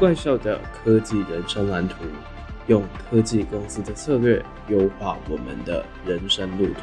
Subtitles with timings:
[0.00, 1.96] 怪兽的科技人生蓝图，
[2.68, 6.80] 用科技公司的策略优化我们的人生路途。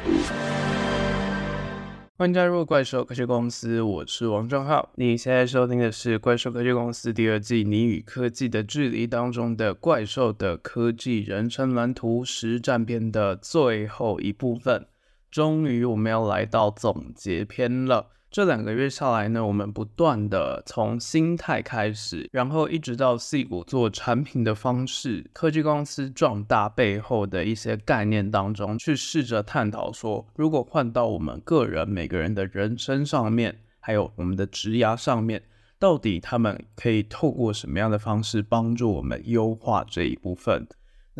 [2.16, 4.90] 欢迎加入怪兽科技公司，我是王正浩。
[4.94, 14.86] 你现在收听的是怪兽科技公司第二季《你与科技的距离》当中的怪兽的科技人生蓝图实战篇的最后一部分。
[15.28, 18.10] 终于，我们要来到总结篇了。
[18.30, 35.42] 这两个月下来呢，我们不断的从心态开始，然后一直到矽谷做产品的方式，科技公司壮大背后的一些概念当中，去试着探讨说，如果换到我们个人每个人的人生上面，还有我们的职涯上面，
[35.78, 40.68] 到底他们可以透过什么样的方式帮助我们优化这一部分？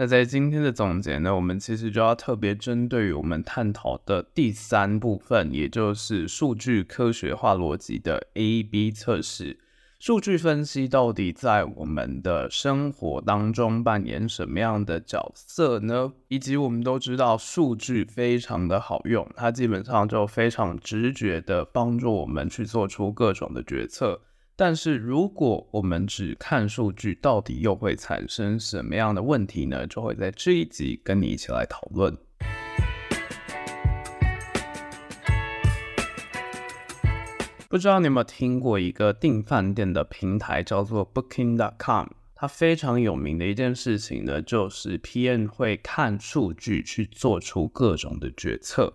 [0.00, 9.58] 那在今天的总结呢，我们其实就要特别针对于我们探讨的第三部分，也就是数据科学化逻辑的 A/B 测试。
[9.98, 16.12] 数据分析到底在我们的生活当中扮演什么样的角色呢？
[16.28, 24.20] 以及我们都知道数据非常的好用，它基本上就非常直觉的帮助我们去做出各种的决策。
[24.60, 29.86] 但是如果我们只看数据，到底又会产生什么样的问题呢？
[29.86, 32.12] 就会在这一集跟你一起来讨论。
[37.68, 42.08] 不知道你有没有听过一个订饭店的平台叫做 Booking.com？
[42.34, 48.92] 它非常有名的一件事情呢，就是 PM 会看数据去做出各种的决策。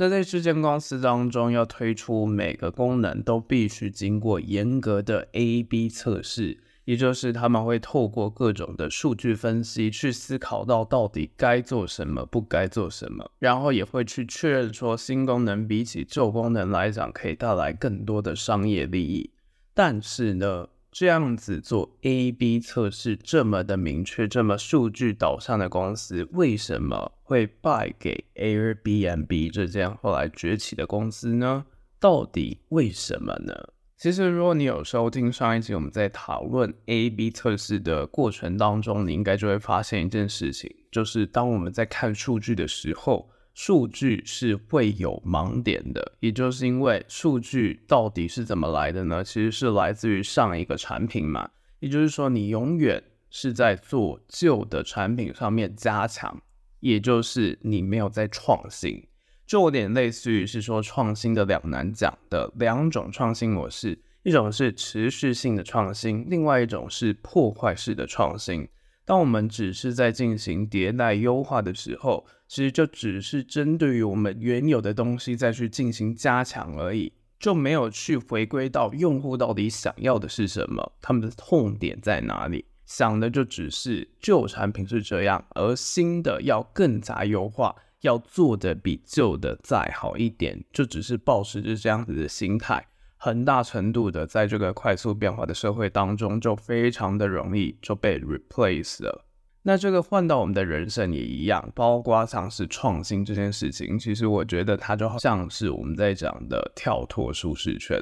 [0.00, 19.32] 那在这间公司当中，要推出每个功能都必须经过严格的 A/B 测试，也就是他们会透过各种的数据分析去思考到到底该做什么，不该做什么，然后也会去确认说新功能比起旧功能来讲可以带来更多的商业利益。
[19.74, 31.64] 但是呢，这样子做 A/B 测试这么的明确，这么数据导向的公司，为什么会败给 Airbnb 这间后来崛起的公司呢？
[32.00, 33.54] 到底为什么呢？
[33.96, 43.30] 其实，如果你有收听上一集我们在讨论 A/B 测试的过程当中，你应该就会发现一件事情，就是当我们在看数据的时候。
[43.58, 49.24] 数据是会有盲点的，也就是因为数据到底是怎么来的呢？
[49.24, 56.40] 其实是来自于上一个产品嘛，也就是说你永远是在做旧的产品上面加强，
[56.78, 59.04] 也就是你没有在创新，
[59.44, 68.68] 就有点类似于是说创新的两难讲的两种创新模式，一种是持续性的创新，另外一种是破坏式的创新。
[69.04, 92.86] 当我们只是在进行迭代优化的时候，其实就只是针对于我们原有的东西再去进行加强而已，就没有去回归到用户到底想要的是什么，他们的痛点在哪里，想的就只是旧产品是这样，而新的要更加优化，要做的比旧的再好一点，就只是抱持着这样子的心态。
[93.20, 99.26] 很大程度的，在这个快速变化的社会当中，就非常的容易就被 replace 了。
[99.62, 108.00] 那这个换到我们的人生也一样，包括像是创新这件事情，其实我觉得它就好像是我们在讲的跳脱舒适圈。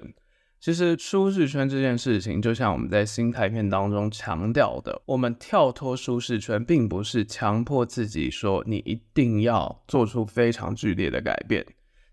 [0.58, 11.64] 其实舒适圈这件事情，就像我们在心态片当中强调的，我们跳脱舒适圈，并不是强迫自己说你一定要做出非常剧烈的改变。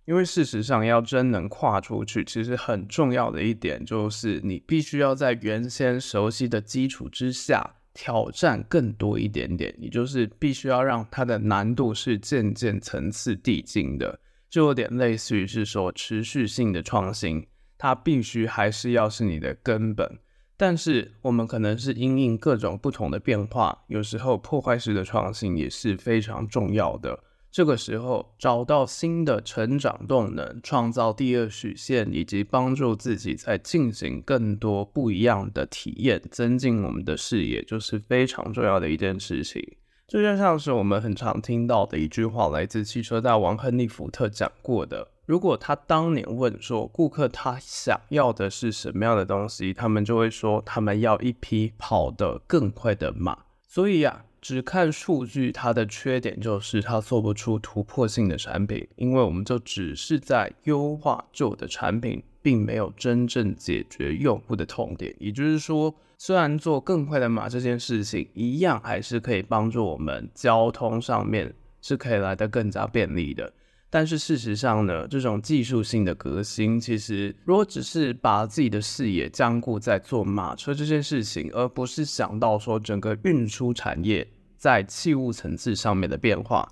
[0.05, 9.73] 因为事实上，要真能跨出去，其实很重要的一点就是，你必须要在原先熟悉的基础之下挑战更多一点点。
[9.77, 17.45] 也就是必须要让它的难度是渐渐层次递进的，就有点类似于是说持续性的创新，
[17.77, 20.19] 它必须还是要是你的根本。
[20.55, 27.23] 但是我们可能是因应各种不同的变化，有时候破坏式的创新也是非常重要的。
[27.53, 39.61] 这个时候找到新的成长动能，创造第二曲线，以及帮助自己在进行更多不一样的体验，增进我们的视野，就是非常重要的一件事情。
[40.07, 53.37] 这就像是我们很常听到的一句话，来自汽车大王亨利·福特讲过的：如果他当年问说顾客他想要的是什么样的东西，他们就会说他们要一匹跑得更快的马。
[53.67, 54.25] 所以呀。
[54.43, 65.15] 只看数据，它的缺点就是它做不出突破性的产品，因为我们就只是在优化旧的产品，并没有真正解决用户的痛点。
[65.17, 73.53] 也就是说，虽然做更快的马这件事情，一样还是可以帮助我们交通上面是可以来得更加便利的。
[73.93, 86.67] 但是事实上呢，这种技术性的革新，其实如果只是把自己的视野僵固在做马车这件事情，而不是想到说整个运输产业在器物层次上面的变化，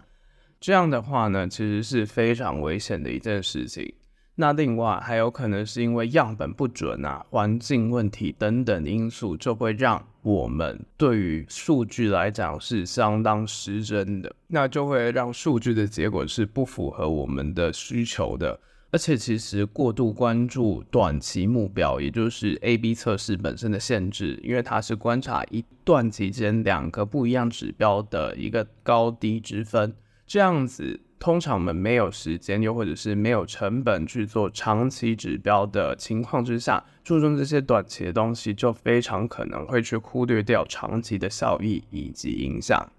[0.59, 3.93] 这样的话呢，其实是非常危险的一件事情。
[4.41, 18.59] 那另外还有可能是因为样本不准啊、环境问题等等因素，就会让我们对于数据来讲是相当失真的，那就会让数据的结果是不符合我们的需求的。
[18.89, 29.93] 而且其实过度关注短期目标，也就是 A/B 测试本身的限制，因为它是观察一段期间两个不一样指标的一个高低之分，
[30.25, 30.99] 这样子。
[31.21, 42.91] 通常我们没有时间，又或者是没有成本去做长期指标的情况之下，注重这些短期的东西，就非常可能会去忽略掉长期的效益以及影响。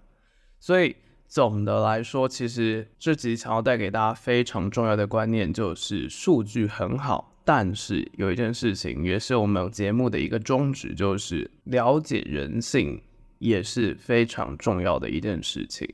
[0.57, 0.95] 所以
[1.27, 13.01] 总的来说，其实这集想要带给大家非常重要的观念，就是数据很好，但是有一件事情也是我们节目的一个宗旨，就是了解人性
[13.39, 15.93] 也是非常重要的一件事情。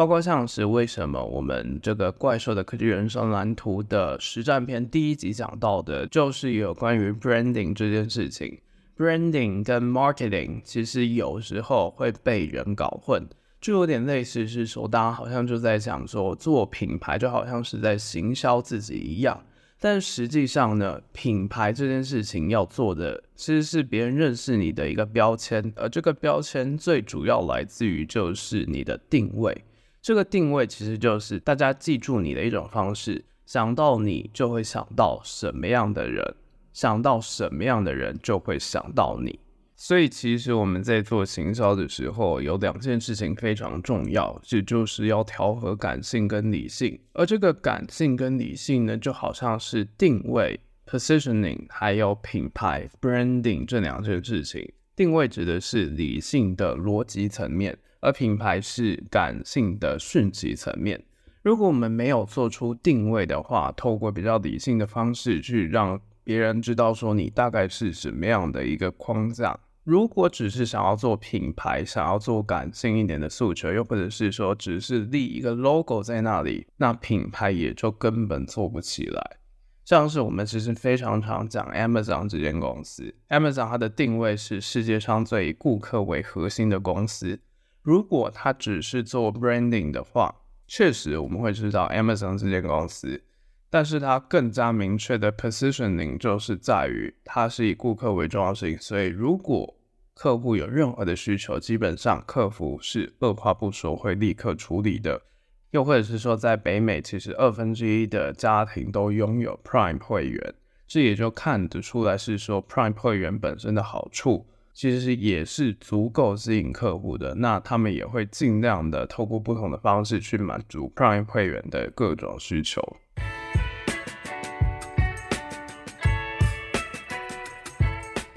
[0.00, 8.58] 包括像是为什么我们这个怪兽的科技人生蓝图的实战篇第一集讲到的，就是有关于 branding 这件事情。
[8.96, 13.28] branding 跟 marketing 其实有时候会被人搞混，
[13.60, 19.38] 就有点类似是说，大家好像就在讲说做品牌就好像是在行销自己一样，
[19.78, 29.62] 但实际上呢，品牌这件事情要做的其实是别人认识你的一个标签，而这个标签最主要来自于就是你的定位。
[30.02, 36.34] 这个定位其实就是大家记住你的一种方式，想到你就会想到什么样的人，
[36.72, 39.38] 想到什么样的人就会想到你。
[39.76, 46.98] 所以其实我们在做行销的时候，有两件事情非常重要，这就是要调和感性跟理性。
[47.12, 54.70] 而这个感性跟理性呢，就好像是定位 （positioning） 还有品牌 （branding） 这两件事情。
[54.94, 57.78] 定位指的是理性的逻辑层面。
[58.00, 61.02] 而品牌是感性的讯息层面。
[61.42, 69.58] 如果我们没有做出定位的话，透过比较理性的方式去让别人知道说你大概是什么样的一个框架。
[69.82, 79.38] 如果只是想要做品牌，想要做感性一点的诉求，又或者是说只是立一个 logo 在那里，那品牌也就根本做不起来。
[79.86, 87.40] 像是我们其实非常常讲 Amazon 这间公司，Amazon 它的定位是世界上最以顾客为核心的公司。
[87.82, 90.34] 如果它只是做 branding 的话，
[90.66, 93.22] 确实我们会知道 Amazon 这间公司，
[93.70, 99.76] 但是它更加明确的 positioning 就是在于它是以顾客为重要性，所以如果
[100.12, 105.22] 客户有任何的需求，基本上客服是二话不说会立刻处理的。
[105.70, 110.54] 又或者是说，在北美，其实二分之一的家庭都拥有 Prime 会员，
[110.86, 114.46] 这也就看得出来是说 Prime 会员本身的好处。
[114.72, 122.80] 其实也是足够吸引客户的，那他们也会尽量的透过不同的方式去满足 Prime 会员的各种需求。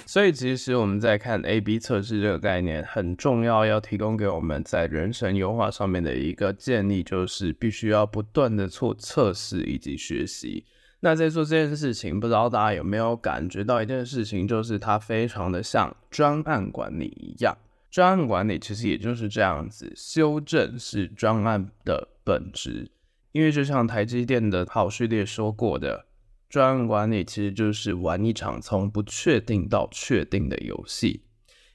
[0.05, 10.65] 所以，其实我们在看 A/B 测试这个概念，很重要，要提供给我们在人生优化上面的一个建议，就是必须要不断的做测试以及学习。
[11.05, 17.57] 那在做这件事情，不知道大家有没有感觉到一件事情，就是它非常的像专案管理一样。
[17.91, 22.89] 专案管理其实也就是这样子，修正是专案的本质。
[23.33, 26.05] 因为就像台积电的郝旭烈说过的，
[26.49, 31.25] 专案管理其实就是玩一场从不确定到确定的游戏。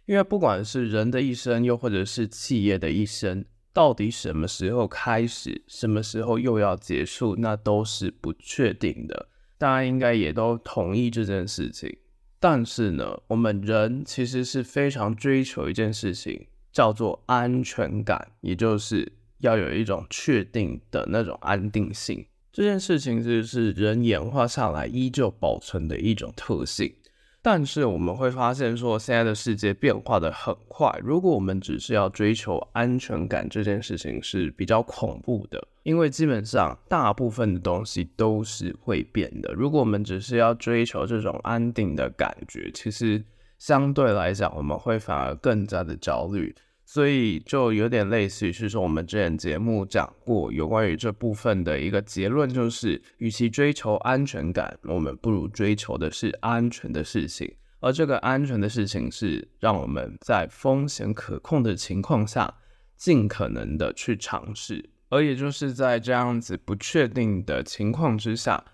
[0.07, 3.45] 因为不管是人的一生，又或者是企业的一生。
[3.79, 9.29] 到底什么时候开始，什么时候又要结束，那都是不确定的。
[9.57, 11.97] 大家应该也都同意这件事情。
[12.41, 22.27] 但是呢，我们人其实是非常追求一件事情，叫做安全感，也就是要有一种确定的那种安定性。
[22.51, 26.93] 这件事情其实是人演化下来依旧保存的一种特性。
[27.41, 30.93] 但是我们会发现，说现在的世界变化的很快。
[31.03, 39.55] 如果我们只是要追求安全感，这件事情是比较恐怖的，因为基本上大部分的东西都是会变的。
[39.55, 43.25] 如果我们只是要追求这种安定的感觉，其实
[43.59, 46.55] 相对来讲，我们会反而更加的焦虑。
[46.91, 57.55] 所以就有点类似于是说，我们之前节目讲过有关于这部分的一个结论，就是与其追求安全感，我们不如追求的是安全的事情。
[57.81, 62.55] 而这个安全的事情是让我们在风险可控的情况下，
[62.97, 68.65] 尽可能的去尝试，而也就是在这样子不确定的情况之下，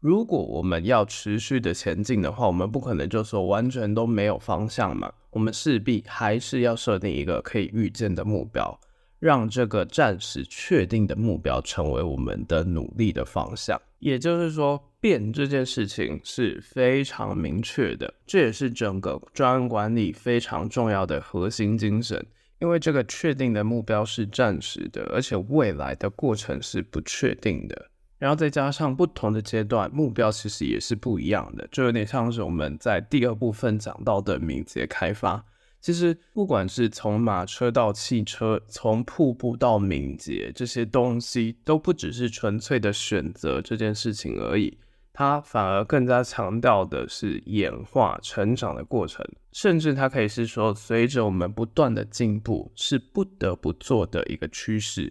[0.00, 5.12] 如果我们要持续的前进的话，我们不可能就说完全都没有方向嘛。
[5.28, 8.80] 我们势必还是要设定一个可以预见的目标，
[9.18, 13.78] 让这个暂时确定的目标成为我们的努力的方向。
[13.98, 22.26] 也就是说，变这件事情是非常明确的，这也是整个专案管理非常重要的核心精神。
[22.60, 27.89] 因为这个确定的目标是暂时的，而且未来的过程是不确定的。
[28.20, 35.42] 然后再加上不同的阶段，目标其实也是不一样的，就有点像是我们在第二部分讲到的敏捷开发。
[35.80, 44.76] 其实不管是从马车到汽车，从瀑布到敏捷，这些东西都不只是纯粹的选择这件事情而已，
[45.14, 55.10] 它反而更加强调的是演化成长的过程，甚至它可以是说，随着我们不断的进步，是不得不做的一个趋势。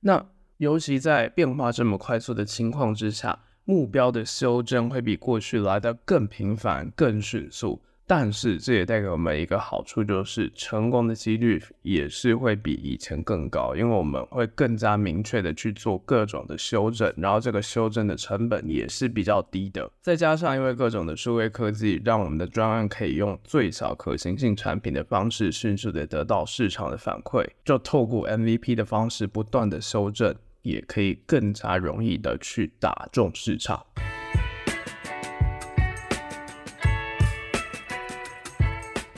[0.00, 0.22] 那
[0.62, 7.82] 尤其在变化这么快速的情况之下，目标的修正会比过去来得更频繁、更迅速。
[8.06, 19.90] 但是这也带给我们一个好处，就是成功的几率也是会比以前更高，因为我们会更加明确的去做各种的修正，然后这个修正的成本也是比较低的。
[20.00, 30.32] 再加上因为各种的数位科技，让我们的专案可以用最小可行性产品的方式，迅速的得到市场的反馈，就透过 MVP 的方式不断的修正。
[30.62, 33.84] 也可以更加容易的去打中市场。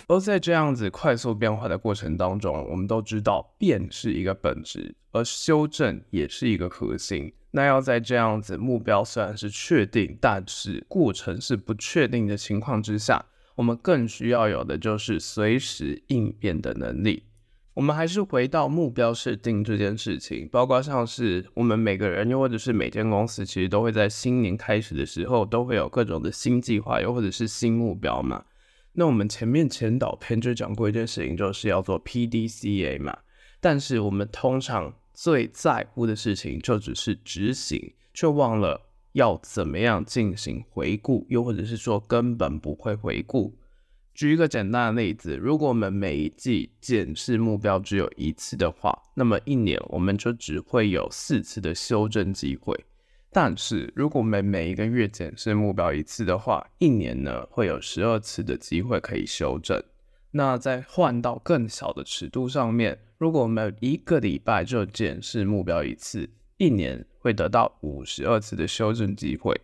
[0.07, 7.33] 而在这样子快速变化的过程当中，我们都知道变是一个本质，而修正也是一个核心。
[7.51, 13.25] 那要在这样子目标虽然是确定，但是过程是不确定的情况之下，
[13.55, 17.23] 我们更需要有的就是随时应变的能力。
[17.75, 28.45] 我们还是回到目标设定这件事情，包括像是我们每个人，又或者是每间公司，其实都会在新年开始的时候，都会有各种的新计划，又或者是新目标嘛。
[28.93, 33.19] 那我们前面前导片就讲过一件事情，就是要做 PDCA 嘛。
[33.61, 38.81] 但是我们通常最在乎的事情，就只是执行，却忘了
[39.15, 43.57] 要怎么样进行回顾，又或者是说根本不会回顾。
[44.15, 52.79] 举一个简单的例子，如果我们每一季检视目标只有一次的话，那么一年我们就只会有四次的修正机会。
[53.33, 59.83] 但是如果我们每一个月检视目标一次的话，一年呢会有十二次的机会可以修正。
[60.31, 69.61] 那再换到更小的尺度上面，如果我们一个礼拜就检视目标一次，一年会得到五十二次的修正机会。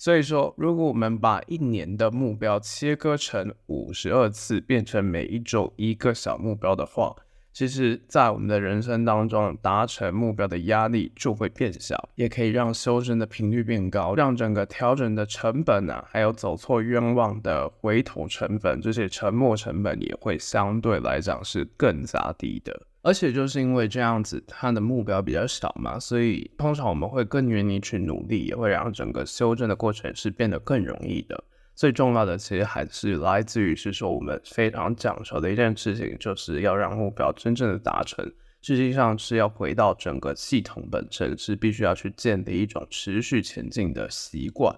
[0.00, 7.14] 所以说，如果我们把一年的目标切割成五十二次，变成每一周一个小目标的话，
[7.52, 22.86] 其实，在我们的人生当中，达成目标的压力就会变小，也可以让修正的频率变高，让整个调整的成本啊，还有走错冤枉的回头成本，这些沉没成本也会相对来讲是更加低的。
[23.02, 31.42] 而且就是因为这样子，它的目标比较小嘛，所以通常我们会更愿意去努力，也会让整个修正的过程是变得更容易的。
[31.74, 38.22] 最重要的其实还是来自于是说我们非常讲求的一件事情，就是要让目标真正的达成，
[38.60, 44.76] 实际上是要回到整个系统本身，是必须要去建立一种持续前进的习惯。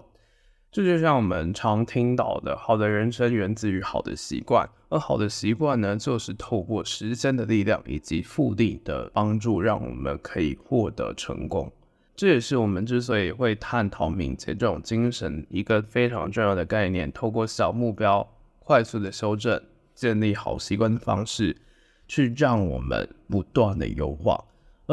[0.73, 11.71] 这就像我们常听到的，好的人生源自于好的习惯，而好的习惯呢，就是透过时间的力量以及复利的帮助，让我们可以获得成功。
[12.15, 18.27] 这也是我们之所以会探讨敏捷这种精神一个非常重要的概念，透过小目标
[18.57, 19.61] 快速的修正，
[19.93, 21.55] 建立好习惯的方式，
[22.07, 24.43] 去让我们不断的优化。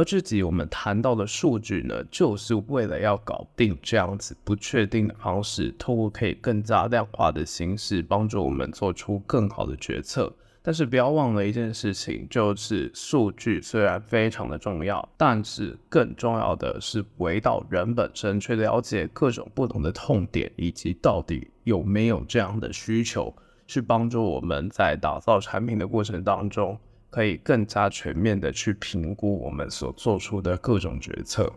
[0.01, 10.33] 而这集我们谈到的数据呢，就是为了要搞定这样子不确定的方式，透过可以更加量化的形式，帮助我们做出更好的决策。
[10.63, 23.35] 但是不要忘了一件事情，就是数据虽然非常的重要，但是更重要的是回到人本身，去了解各种不同的痛点，以及到底有没有这样的需求，
[23.67, 26.79] 去帮助我们在打造产品的过程当中。
[27.11, 31.53] 可以更加全面的去评估我们所做出的各种决策。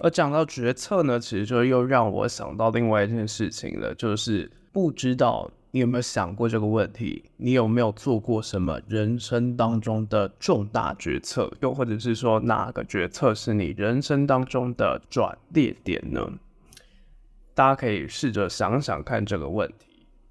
[0.00, 7.24] 而讲到决策呢，其实就又让我想到另外一件事情了，就是不知道你有没有想过这个问题？
[7.38, 11.50] 你有没有做过什么人生当中的重大决策？
[11.60, 16.30] 又或者是说，哪个决策是你人生当中的转捩点呢？
[17.54, 19.85] 大家可以试着想想看这个问题。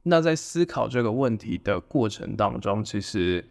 [0.07, 3.43] 那在思考这个问题的过程当中，其实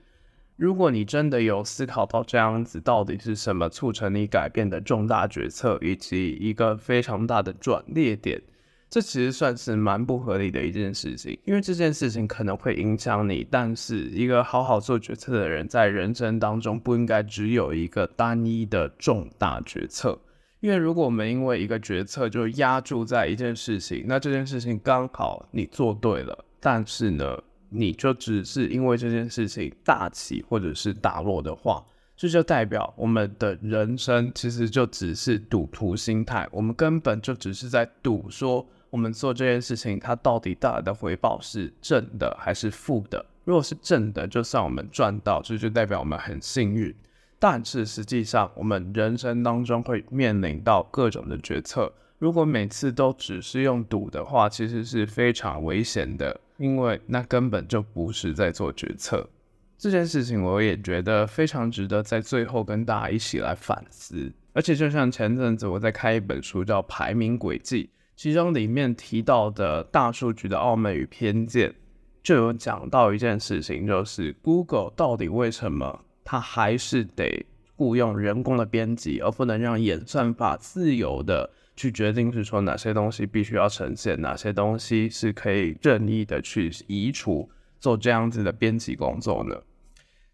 [0.56, 8.40] 如果你真的有思考到这样子，到底是什么促成你改变的重大决策，以及一个非常大的转捩点，
[8.88, 13.44] 这其实算是蛮不合理的一件事情，因为这件事情可能会影响你。
[13.50, 20.20] 但是，一个好好做决策的人，在人生当中不应该只有一个单一的重大决策。
[20.64, 31.84] 因为如果我们因为一个决策就压住在一件事情，那这件事情刚好你做对了，但是呢，你就只是因为这件事情大起或者是大落的话，
[32.16, 43.22] 这就代表我们的人生其实就只是赌徒心态，我们根本就只是在赌说我们做这件事情它到底带来的回报是正的还是负的。
[43.44, 46.94] 如果是正的，就算我们赚到，这就代表我们很幸运。
[47.38, 51.92] 但是实际上，我们人生当中会面临到各种的决策。
[52.18, 59.28] 如果每次都只是用赌的话，其实是非常危险的，因为那根本就不是在做决策。
[59.76, 64.32] 这件事情我也觉得非常值得在最后跟大家一起来反思。
[64.54, 67.84] 而且就像前阵子我在开一本书叫《排名轨迹》，
[68.16, 71.74] 其中里面提到的大数据的傲慢与偏见，
[72.22, 76.03] 就有讲到一件事情，就是 Google 到底为什么？
[76.24, 89.54] 它还是得雇佣人工的编辑，而不能让演算法自由的去决定，是说哪些东西必须要呈现，哪些东西是可以任意的去移除，做这样子的编辑工作呢？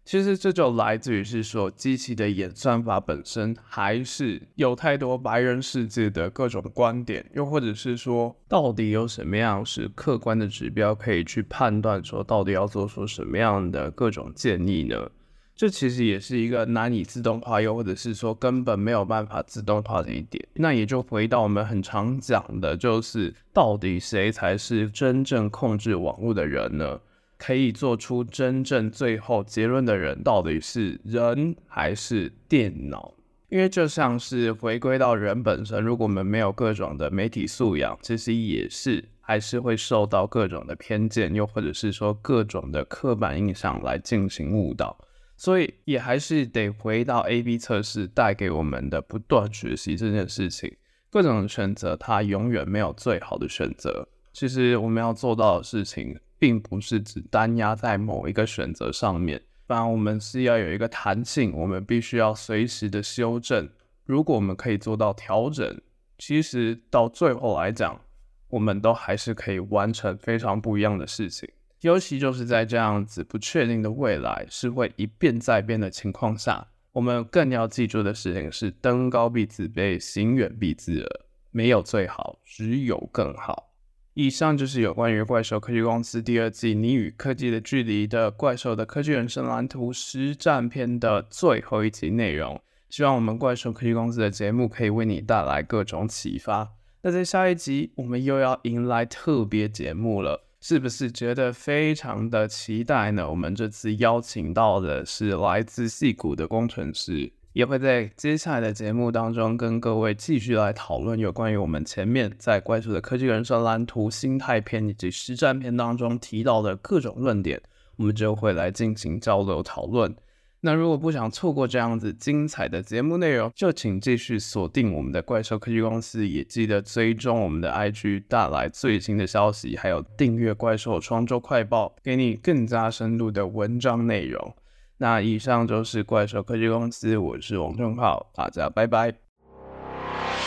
[0.03, 15.09] 其实这就来自于是说，机器的演算法本身还是有太多白人世界的各种观点，又或者是说，到底有什么样是客观的指标可以去判断说，到底要做出什么样的各种建议呢？
[15.55, 20.43] 这其实也是一个难以自动化，又或者是说根本没有办法自动化的一点。
[20.55, 26.99] 那也就回到我们很常讲的，就是到底谁才是真正控制网络的人呢？
[27.37, 33.13] 可以做出真正最后结论的人，到底是人还是电脑？
[33.49, 44.97] 因为就像是回归到人本身，如果我们没有各种的媒体素养，其实也是还是会受到各种的偏见，又或者是说各种的刻板印象来进行误导。
[45.41, 50.71] 所以也还是得回到 A/B 测试带给我们的不断学习这件事情。
[51.09, 54.07] 各种选择，它永远没有最好的选择。
[54.33, 63.67] 其实我们要做到的事情，并不是只单压在某一个选择上面，反而我们是要有一个弹性，我们必须要随时的修正。
[64.05, 65.81] 如果我们可以做到调整，
[66.19, 67.99] 其实到最后来讲，
[68.47, 71.49] 我们都还是可以完成非常不一样的事情。
[71.81, 81.09] 尤其就是在这样子不确定的未来是会一变再变的情况下，我们更要记住的事情是：登高必自卑，行远必自耳。
[81.49, 83.71] 没有最好，只有更好。
[84.13, 92.61] 以上就是有关于怪兽科技公司第二季《你与科技的距离》的怪兽的科技人生蓝图实战篇的最后一集内容。
[92.89, 96.73] 希望我们怪兽科技公司的节目可以为你带来各种启发。
[97.01, 100.50] 那在下一集，我们又要迎来特别节目了。
[100.61, 103.27] 是不是觉得非常的期待呢？
[103.27, 117.59] 我们这次邀请到的是来自戏谷的工程师，也会在接下来的节目当中跟各位继续来讨论有关于我们前面在怪兽的科技人生蓝图心态篇以及实战篇当中提到的各种论点，
[117.95, 120.15] 我们就会来进行交流讨论。
[120.63, 134.55] 那如果不想错过这样子精彩的节目内容，就请继续锁定我们的怪兽科技公司，也记得追踪我们的 IG，带来最新的消息，还有订阅怪兽双周快报，给你更加深入的文章内容。
[134.99, 139.11] 那以上就是怪兽科技公司，我是王正浩，大家拜拜。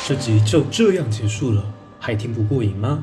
[0.06, 3.02] 这集就这样结束了，还听不过瘾吗？